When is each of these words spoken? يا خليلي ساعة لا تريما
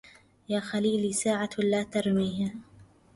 يا 0.49 0.59
خليلي 0.59 1.13
ساعة 1.13 1.49
لا 1.57 1.83
تريما 1.83 2.51